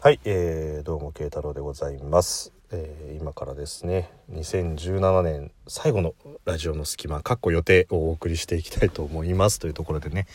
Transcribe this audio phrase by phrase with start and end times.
[0.00, 9.58] はい、えー、どうも慶太郎でございます、えー今からですね2017年最後のラジオの隙間かっこ予定をお送りしていきたいと思います。
[9.58, 10.28] というところでね、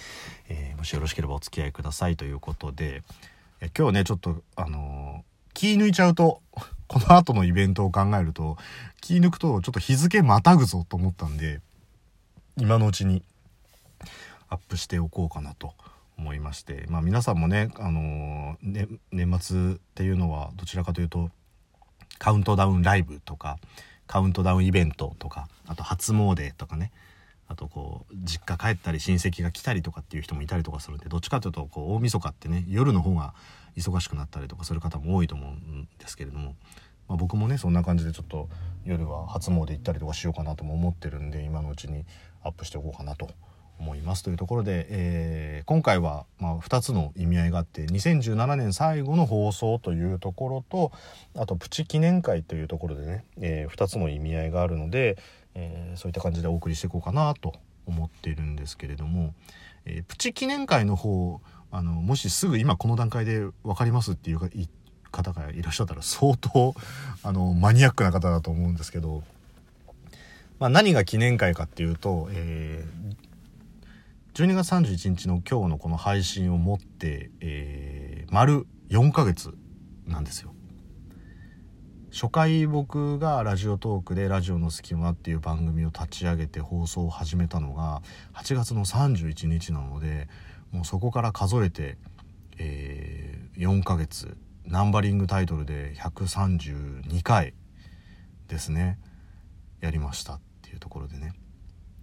[0.49, 2.17] えーもしよろしければお付き合いください。
[2.17, 3.03] ということで、
[3.61, 6.41] え今日ねちょっとあのー気抜いちゃうと
[6.89, 8.57] この後のイベントを考えると
[8.99, 11.61] 気抜くとちょっと日付またぐぞと思ったんで
[12.57, 13.23] 今のうちに
[14.49, 15.73] アップしておこうかなと
[16.17, 21.29] 思いましてまあ皆さんもね,、あのね年末っていうのはどちらかというと
[22.19, 23.57] カウントダウンライブとか
[24.07, 26.91] カウントダウンイベントとかあと初詣とかね
[27.47, 33.33] あとこう実家帰ったり親戚が来たりとかっていう人もいたりとかするんでどっちかというとこう大晦日ってね夜の方が
[33.75, 36.55] 忙しくなったりとかする方も多いと思うんですけれども、
[37.07, 38.49] まあ、僕もねそんな感じでちょっと
[38.85, 42.05] 夜は初詣行ったりとかしようかなとも思ってるんで今のうちに
[42.43, 43.29] アップしておこうかなと
[43.83, 50.91] 思いますというところで、えー今回はま2つの意味合いがあって2017年最後の放送というところと
[51.35, 55.17] あとプチ記念会というところでね、え2つの意味合いがあるので、
[55.55, 57.53] えーそういった感じでお送りしていこうかなと
[57.85, 59.33] 思っているんですけれども、
[59.85, 61.39] えプチ記念会の方
[61.71, 64.39] あのもしすぐ今この段階で分かりますっていう
[65.11, 66.75] 方がいらっしゃったら相当
[67.23, 69.23] あのマニアックな方だと思うんですけど、
[70.59, 73.32] まあ、何が記念会かっていうと、えー
[74.33, 79.53] 12月31日の今日のこの配信をもって、えー丸4ヶ月
[80.07, 80.55] なんですよ。
[82.11, 88.01] 初回僕がラジオトークで「ラジオの隙間」っていう番組を立ち上げて放送を始めたのが
[88.33, 90.27] 8月の31日なので
[90.71, 91.99] もうそこから数えて、
[92.57, 97.53] えー4ヶ月ナンバリングタイトルで132回
[98.47, 98.97] ですね
[99.79, 101.33] やりましたっていうところでね。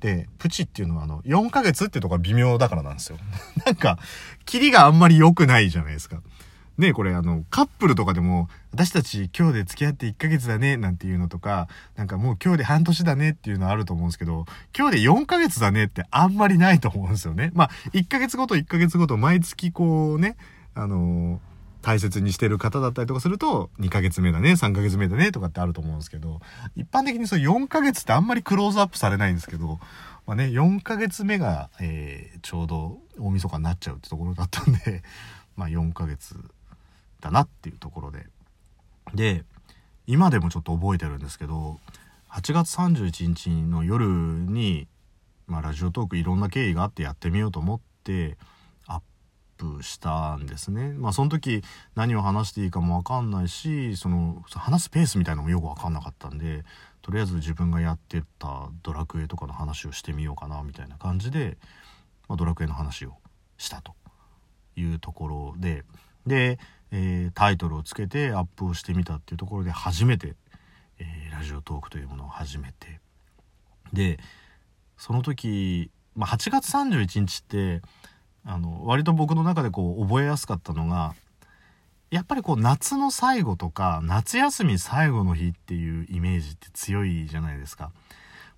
[0.00, 3.18] でプチっていうのはあの4ヶ月っていうところが微妙だからなんですよ。
[3.66, 3.98] なんか
[4.46, 6.20] キリがあんまり良くないじゃないですか。
[6.78, 17.50] ねこれあのカップルとかでも私たち今日で付き合って1ヶ月だねなんていうのとかなんかもう今日で半年だねっていうのあると思うんですけど今日で4ヶ月だねってあんまりないと思うんですよね。
[17.52, 20.36] まあ1ヶ月ごと1ヶ月ごと毎月こうね
[20.74, 21.49] あのー
[21.90, 26.38] 大切にしてる方だったりとかすると2ヶ月目だね3ヶ月目だねとかってあると思うんですけど
[26.76, 29.80] 一般的にそう4ヶ月ってあんまりクローズアップされないんですけど、
[30.24, 35.02] まあね、4ヶ月目が、えーちょうど大晦日になっちゃうってところだったんで
[35.56, 36.36] まあ4ヶ月
[37.20, 38.28] だなっていうところで。
[39.12, 39.44] で
[40.06, 41.80] 今でもちょっと覚えてるんですけど
[42.30, 44.86] 8月31日の夜に、
[45.48, 48.38] まあ、ラジオトークいろんな経緯があってやってみようと思って
[49.76, 50.92] プしたんですね。
[50.92, 51.62] まあその時
[51.94, 56.64] 何を話していいかも分かんないしその話すペースみたいなのもよく分かんなかったんで
[57.02, 61.58] とりあえず自分がやってたドラクエとかの話をしてみようかなみたいな感じで、
[62.28, 63.14] まあ、ドラクエの話を
[63.58, 63.94] したと。
[64.76, 65.84] いうところで。
[66.26, 66.58] で、
[66.90, 70.34] えータイトルをつけてアップをしてみたっていうところで初めて、
[70.98, 73.00] えーラジオトークというものを始めて。
[73.92, 74.18] で
[74.96, 77.82] その時、まあ、8月31日って
[78.44, 81.14] あの割と僕の中でこう覚えやすかったのが
[82.10, 87.92] やっぱりこう夏の最後とか夏休み最後の日っていうイメージって強いじゃないですか。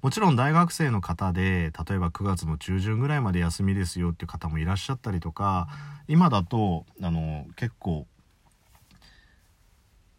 [0.01, 5.69] もちろん大学生の方で例えば9月の中旬ぐらいまで休みですよっていう方もいらっしゃったりとか
[6.09, 8.07] 今だとあの結構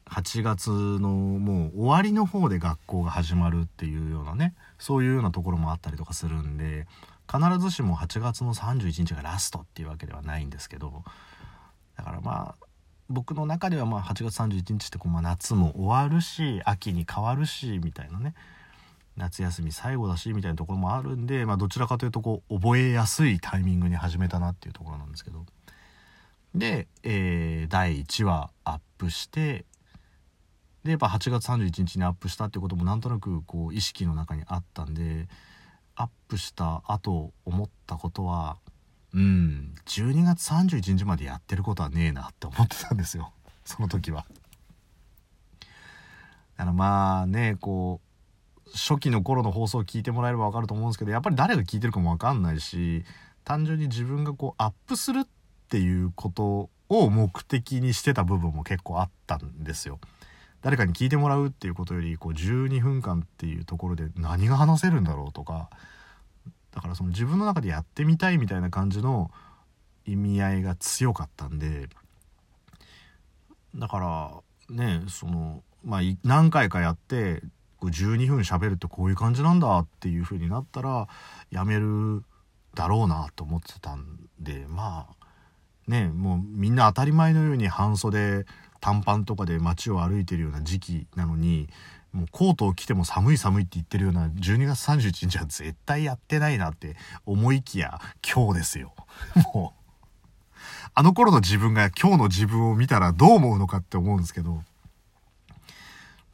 [0.06, 6.88] 8月のもう終わりの方で学校が始まるっていうようなねそういうようなところもあったりとかするんで
[7.32, 11.04] 必ずしも8月の31日がラストっていうわけではないんですけど
[11.98, 12.66] だからまあ
[13.10, 18.34] 僕の中ではまあ8月31日ってこうま夏も終わるし秋に変わるしみたいなね。
[19.16, 25.46] 夏休み最後だしみたいなところもあるんで、まあ、どちらかというとこう覚えやすいタイミングに始めたなっていうところなんですけど。
[26.56, 29.66] で、えー第1話アップして
[30.84, 35.28] でやっぱ8月31日にアップしたっていうこともなんとなくこう意識の中にあったんで
[35.96, 38.58] アップした後思ったことは
[39.14, 43.32] うん12月31日までやってることはねえなって思ってたんですよ
[43.64, 44.26] その時は。
[46.58, 48.02] だからまあねこ
[48.68, 53.04] う初期の頃の放送を聞いてもらえれば分かると思うんですけどやっぱり誰が聞いてるかも分かんないし
[53.44, 55.28] 単純に自分がこうアップするっ
[55.70, 60.00] ていうことを目的にしてた部分も結構あったんですよ。
[60.64, 65.70] 誰かに聞いてもらうっていうことよりこう12分間っていうところで何が話せるんだろうとか
[66.74, 69.30] だからその自分の中でやってみたいみたいな感じの
[70.06, 71.90] 意味合いが強かったんで
[73.76, 74.00] だか
[74.70, 77.42] らねそのまあ何回かやって
[77.78, 81.08] こう12分喋るってこういう感じなんだっていう風になったら
[81.52, 82.24] やめる
[82.74, 88.46] だろうなと思ってたんでまあねもうみんな当たり前のように半袖
[88.84, 91.70] 短パンとかで街を歩いてるような時期なのに
[92.12, 98.94] もうコートを着ても寒い寒いって言ってるような12月31日は絶対やってないなって思いきや今日ですよ。
[99.56, 100.60] もう、
[100.94, 104.62] あの頃の自分が今日の自分を見たらどう思うのかって思うんですけど、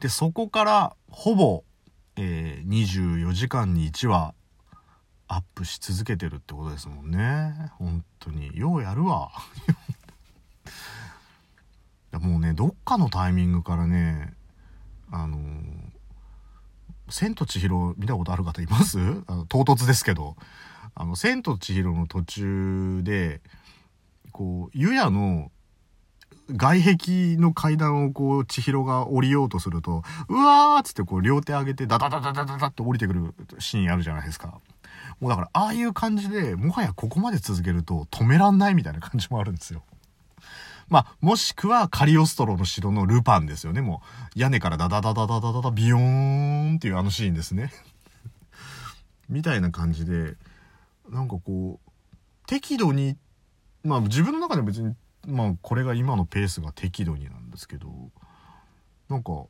[0.00, 1.62] で、そこからほぼ、
[2.16, 4.34] えー、24時間に1話
[5.28, 7.70] アップし続けてるってことですもんね。
[7.78, 8.50] 本当に。
[8.58, 9.30] ようやるわ。
[12.18, 14.34] もうね、どっかのタイミングからね、
[15.10, 15.38] あの
[17.08, 18.98] 千と千尋見たことある方います？
[19.26, 20.36] あの唐突ですけど。
[20.96, 23.40] あの、千と千尋の途中で、
[24.32, 25.52] こう、湯屋の
[26.50, 34.58] 外壁の階段をこう、千尋が降りようとすると、うわーっつってこう、両手上げて、ダダダダダダダって降りてくるシーンあるじゃないですか。
[35.20, 39.84] もうだから、ああいう感じで、もはやここまで続けると止めらんないみたいな感じもあるんですよ。
[40.90, 43.80] まあ、もしくはカリオストロの城のルパンですよね。
[43.80, 44.02] も
[44.36, 47.72] う、屋根からダダダダダダダダビヨーンっていうあのシーンですね。
[49.30, 50.36] みたいな感じで、
[51.08, 51.90] なんかこう、
[52.46, 53.16] 適度に、
[53.84, 54.96] まあ自分の中では別に、
[55.28, 58.10] まあこれが今のペースが適度になんですけど、
[59.08, 59.44] なんか、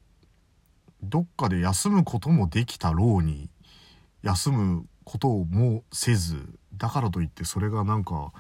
[1.03, 3.49] どっかで休むこともできたろうに、
[4.23, 8.33] 休むこともせず、だからといってそれがなんか、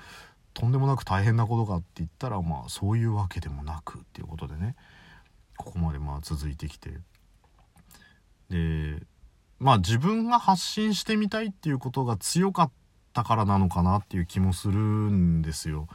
[0.54, 4.74] とんでもなく大変なことかって言ったらまあそういうわけでもなくっていうことでね
[5.56, 6.90] ここまでまあ続いてきて
[8.50, 9.02] で
[9.58, 12.70] まあ自分が発信してみたいっていうことが強かっ
[13.12, 15.86] たからなのかなっていう気もするんですよ。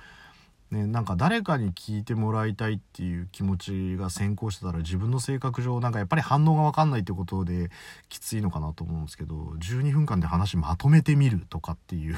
[0.72, 7.70] ね、なんか誰かに聞いてもらいたいっていう気持ちが先行してたら自分の性格上なんかやっぱり反応が分かんないってことで
[8.10, 12.18] きついのかなと思うんですけど12分間で話まとめてみるとかっていう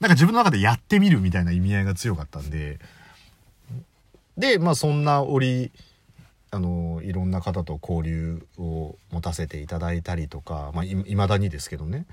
[0.00, 2.78] なんか自分の中でやってみるみたいな意味合いが強かったんで、
[4.36, 5.72] で、まあそんな折、
[6.50, 12.06] あの、いろんな方と交流を持たせていただいたりとか、まあいまだにですけどね、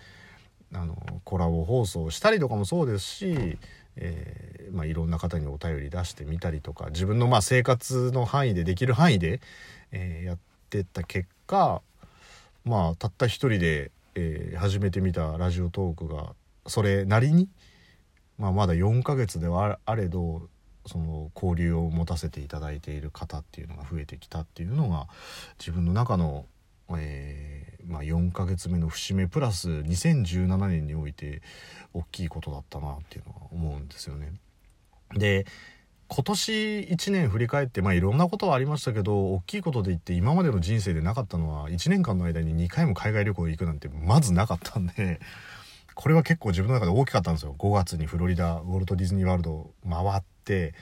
[0.74, 0.96] あの、
[1.26, 3.58] コラボ放送したりとかもそうですし、
[3.96, 9.40] えー、まあ、いろんな方にお便り出してみたりとか自分のまあ生活の範囲でできる範囲で、
[9.92, 10.38] えー、やっ
[10.70, 11.82] てった結果
[12.66, 16.34] まあたった一人で、えー、始めてみたラジオトークが
[16.66, 17.50] それなりに、
[18.38, 20.50] まあ、まだ4ヶ月ではあれど
[20.86, 25.08] その交流を持たせていただいている方っていうのが増えてきたっていうのが
[25.60, 26.46] 自分の中の、
[26.98, 31.42] えー、まあ、4ヶ月目の節目プラス2017年において
[31.94, 34.34] 大きいことだったなっていうのは思うんですよね。
[35.16, 35.46] で
[36.10, 45.20] 今年1年振り返ってまあいろんなことはありましたけど大きいことで言って今までの人生でなかったのは1年間の間に2回も海外旅行行くなんてまずなかったんで
[45.96, 47.56] これは結構自分の中で大きかったんですよ。
[47.58, 50.74] 5月にフロリダウォルト・ディズニー・ワールド回って、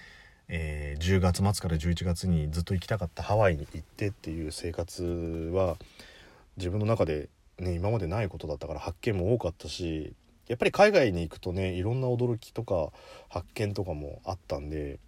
[0.47, 5.03] えー、10月末から11月にずっと行きたかったハワイに行ってっていう生活
[5.53, 5.77] は
[6.57, 10.13] 自分の中で、ね、今までないことだったから発見も多かったし
[10.47, 12.89] やっぱり海外に行くとねいろんな驚きとか
[13.29, 14.99] 発見とかもあったんで、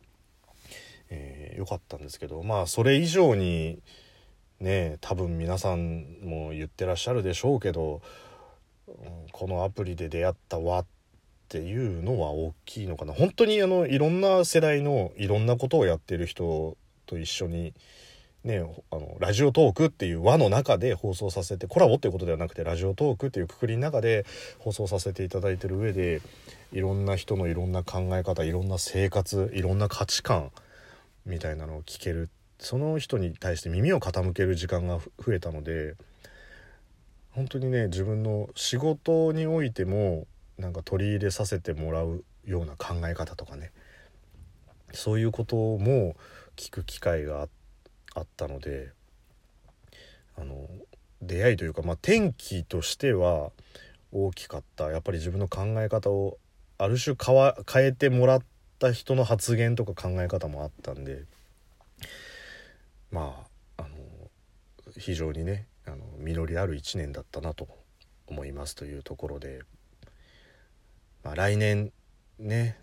[1.09, 3.79] えー、よかったんですけどまあそれ以上に
[4.61, 8.01] ね多分皆さんも言ってらっしゃるでしょうけど
[9.31, 10.85] このアプリで出会った輪っ
[11.49, 17.73] ていうのは大きいのかな本当にあのいろんな世代のいろんなことをやってる人と一緒に
[18.43, 24.25] ねあのラジオトークっていう輪の中で放送させてコラボっていうことではなくてラジオトークっていうくくりの中で
[24.59, 26.21] 放送させていただいてる上で
[26.71, 30.51] いろんな人のいろんな考え方いろんな生活いろんな価値観
[31.25, 35.95] みたいなのを聞けるその人に対して耳を傾ける時間が増えたので。
[37.33, 43.71] 本当にね自分の仕事においてもなんか取り入れさせてもらうような考え方とかね。
[44.93, 46.15] そういうことも
[46.55, 47.47] 聞く機会が
[48.13, 48.91] あったので
[50.37, 50.67] あの
[51.19, 53.51] 出会いというか、まあ、転機としては
[54.11, 54.91] 大きかった。
[54.91, 56.37] やっぱり自分の考え方を
[56.77, 58.41] ある種変えてもらっ
[58.79, 61.23] た人の発言とか考え方もあったんで
[63.11, 63.45] ま
[63.77, 63.89] ああの
[64.97, 67.67] 非常にねあの実りある1年だったなと
[68.27, 69.61] 思いますというところで、
[71.23, 71.91] まあ、来年
[72.39, 72.77] ね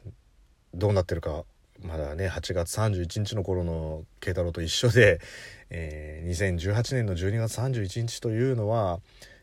[0.74, 1.44] どうなってるか
[1.82, 5.20] まだね8月31日の頃の慶太郎と一緒で、
[5.70, 9.00] えー、2018年の12月31日というのは、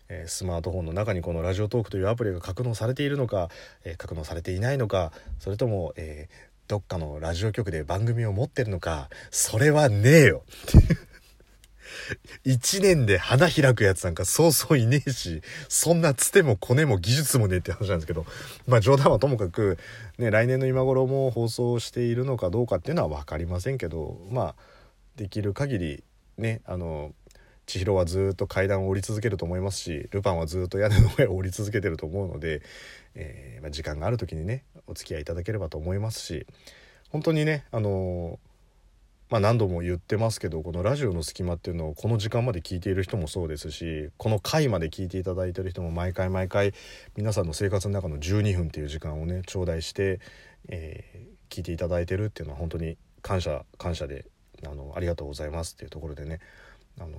[0.07, 3.49] えー、スマートフォンの中にこのラジオトークというアプリが格納されているのか、
[3.83, 6.27] えー、格納されていないのかそれとも、え
[6.67, 10.43] どっかのラジオ局で番組を持ってるのかそれはねえよ。
[10.67, 11.06] っていう
[12.43, 18.25] 一年で花開くやつなんかそうそういねえし、そんなつてもコネも技術もねえって話なんですけど、
[18.67, 19.77] まあ冗談はともかく、
[20.17, 24.55] ね、来年の今頃も放送しているのかどうかっていうのは分かりませんけど、まあ、
[25.15, 26.03] できる限り
[26.37, 27.13] ねあの
[27.65, 32.61] 千尋はずっと階段を降り続けると思いますしルパンはずっと屋根の上を降り続けてると思うので、
[33.13, 36.47] えー、まあ、時間がある時にねお付き合いいただければと思いますし
[37.09, 38.39] 本当にねあの
[39.29, 46.73] まあ、何度も言ってますけどこのラジオの隙間っていうのをこの時間まで聞いている人もそうですしこの回まで聞いていただいてる人も毎回毎回
[47.17, 50.21] 皆さんの生活の中の12分っていう時間をね頂戴して、
[50.69, 54.25] えー、聞いていただいてるっていうのは本当に感謝感謝で
[54.65, 56.39] あのありがとうございますっていうところでね
[56.99, 57.17] あの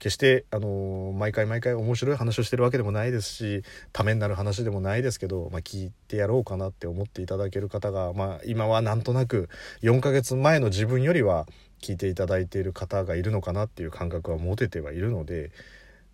[0.00, 9.50] 決してあの毎回毎回面白い話をしてるわけでもないですしためになる話でもないですけど、まあ、聞いてやろうかなって思っていただける方が、まあ、今はなんとなく
[9.82, 11.46] 4ヶ月前の自分よりは
[11.82, 15.52] 聞いていただいている方がいるのかなっていう感覚は持ててはいるので、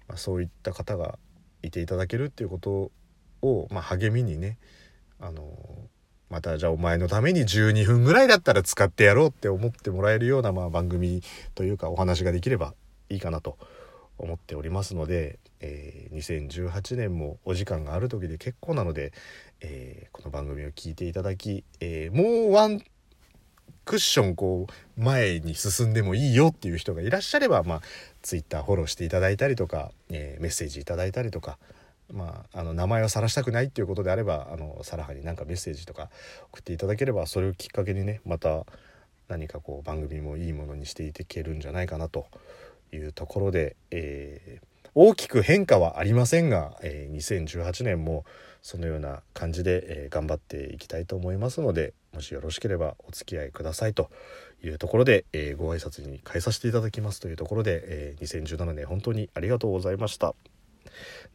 [0.08, 1.18] まあ、そういった方が
[1.62, 2.90] いていただけるっていうこと
[3.40, 4.58] を、まあ、励みにね
[5.20, 5.44] あの
[6.28, 11.22] またじゃあお前のために12分ぐらいだったら使ってやろうって思ってもらえるようなまあ番組
[11.54, 12.74] というかお話ができれば
[13.08, 13.58] いいかなと
[14.18, 19.12] 思っておりますので、えー、2018年もお時間がある時で結構なので、
[19.60, 22.80] えー、この番組を聞いていただき、えー、もうワン
[23.84, 27.80] クッションこう前に進んでもいいよっていう人がいらっしゃれば、まあ、
[28.22, 31.58] Twitter フォローしていただいたりとか、え、メッセージいただいたりとか、
[32.12, 36.10] まあ、あの名前を晒したくないっていうことであればあのサラハになんかメッセージとか
[36.52, 38.64] 送っていただければそれをきっかけにねまた
[39.28, 42.26] 何かこう番組もいいものにしていけるんじゃないかなと
[42.92, 48.24] いうところで、えー、大きく変化はありませんが、えー、2018年も
[48.62, 54.10] そのような感じで、えー、頑張っていきたいと思いますのでもしよろしければお付き合いくださいと
[54.64, 60.34] いうところで、えー、ご挨拶に変えさせていただきますというところで、えー、2017年本当にありがとうございました。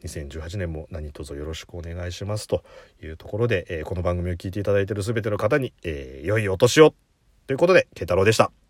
[0.02, 2.64] 2018年も何卒よろしくお願いしますと
[3.02, 6.94] いうところで、えー、この番組を聞いていただいている全ての方に、えー、良いお年を
[7.46, 8.61] ということで、慶太郎でした。